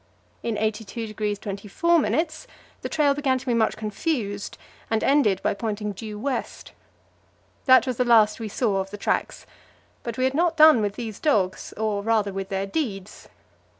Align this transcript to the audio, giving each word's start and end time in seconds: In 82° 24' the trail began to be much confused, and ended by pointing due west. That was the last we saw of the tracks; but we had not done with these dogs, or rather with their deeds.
In 0.41 0.55
82° 0.55 1.39
24' 1.39 2.01
the 2.81 2.89
trail 2.89 3.13
began 3.13 3.37
to 3.37 3.45
be 3.45 3.53
much 3.53 3.77
confused, 3.77 4.57
and 4.89 5.03
ended 5.03 5.39
by 5.43 5.53
pointing 5.53 5.91
due 5.91 6.17
west. 6.17 6.71
That 7.65 7.85
was 7.85 7.97
the 7.97 8.03
last 8.03 8.39
we 8.39 8.47
saw 8.49 8.77
of 8.77 8.89
the 8.89 8.97
tracks; 8.97 9.45
but 10.01 10.17
we 10.17 10.23
had 10.23 10.33
not 10.33 10.57
done 10.57 10.81
with 10.81 10.95
these 10.95 11.19
dogs, 11.19 11.71
or 11.77 12.01
rather 12.01 12.33
with 12.33 12.49
their 12.49 12.65
deeds. 12.65 13.29